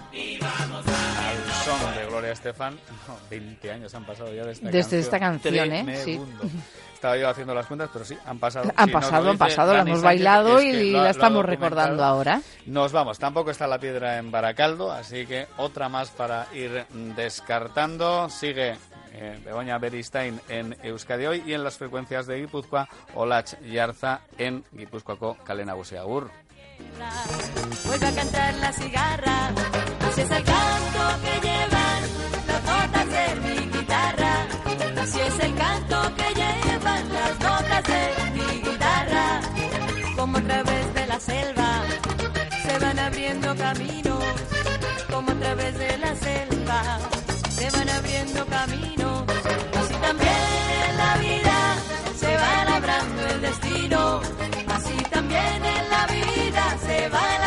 Al 1.27 1.51
son 1.65 1.95
de 1.95 2.05
Gloria 2.05 2.31
Estefan, 2.31 2.75
no, 3.07 3.17
20 3.29 3.71
años 3.71 3.95
han 3.95 4.05
pasado 4.05 4.33
ya 4.33 4.45
de 4.45 4.51
esta 4.51 4.65
Desde 4.67 4.79
canción. 4.81 5.01
esta 5.01 5.19
canción, 5.19 5.71
¿eh? 5.71 6.01
Sí. 6.03 6.19
Estaba 7.03 7.17
yo 7.17 7.27
haciendo 7.27 7.53
las 7.53 7.65
cuentas, 7.65 7.89
pero 7.91 8.05
sí, 8.05 8.17
han 8.25 8.39
pasado. 8.39 8.71
Han 8.77 8.87
Si 8.87 8.93
nos 8.93 9.03
pasado, 9.03 9.29
han 9.31 9.37
pasado, 9.37 9.73
la 9.73 9.81
hemos 9.81 9.99
Sánchez, 9.99 10.03
bailado 10.03 10.59
es 10.59 10.63
que 10.63 10.83
y 10.85 10.91
la 10.93 11.09
estamos 11.09 11.43
recordando 11.43 12.01
ahora. 12.01 12.41
Nos 12.65 12.93
vamos, 12.93 13.19
tampoco 13.19 13.51
está 13.51 13.67
la 13.67 13.77
piedra 13.77 14.19
en 14.19 14.31
Baracaldo, 14.31 14.89
así 14.89 15.25
que 15.25 15.47
otra 15.57 15.89
más 15.89 16.11
para 16.11 16.47
ir 16.53 16.85
descartando. 17.17 18.29
Sigue 18.29 18.77
eh, 19.11 19.37
Begoña 19.43 19.79
Beristain 19.79 20.39
en 20.47 20.77
Euskadi 20.81 21.25
hoy 21.25 21.43
y 21.45 21.51
en 21.51 21.65
las 21.65 21.77
frecuencias 21.77 22.25
de 22.25 22.37
Guipúzcoa, 22.39 22.87
Olach 23.15 23.59
Yarza 23.69 24.21
en 24.37 24.63
Guipúzcoaco, 24.71 25.35
Kalena 25.43 25.73
Buseagur. 25.73 26.31
Vuelve 27.85 28.07
a 28.07 28.15
cantar 28.15 28.53
la 28.53 28.71
cigarra, 28.71 29.51
así 30.07 30.21
es 30.21 30.31
el 30.31 30.43
canto 30.45 31.21
que 31.21 31.47
llevan 31.47 32.03
las 32.47 32.63
notas 32.63 33.07
de 33.09 33.35
mi 33.41 33.77
guitarra, 33.77 34.47
así 35.01 35.19
es 35.19 35.39
el 35.39 35.55
canto 35.55 36.15
que 36.15 36.33
llevan 36.33 36.62
trepan 36.83 37.13
las 37.13 37.39
notas 37.39 37.83
de 37.83 38.31
mi 38.33 38.61
guitarra, 38.61 39.41
como 40.15 40.37
a 40.37 40.41
través 40.41 40.93
de 40.93 41.07
la 41.07 41.19
selva 41.19 41.81
se 42.65 42.79
van 42.79 42.99
abriendo 42.99 43.55
caminos, 43.55 44.23
como 45.11 45.31
a 45.31 45.35
través 45.35 45.77
de 45.77 45.97
la 45.97 46.15
selva 46.15 46.99
se 47.49 47.69
van 47.71 47.89
abriendo 47.89 48.45
caminos, 48.45 49.23
así 49.79 49.93
también 50.01 50.43
en 50.89 50.97
la 50.97 51.17
vida 51.17 51.75
se 52.15 52.37
va 52.37 52.65
labrando 52.65 53.27
el 53.27 53.41
destino, 53.41 54.21
así 54.75 54.97
también 55.09 55.65
en 55.65 55.89
la 55.89 56.07
vida 56.07 56.77
se 56.85 57.09
va 57.09 57.42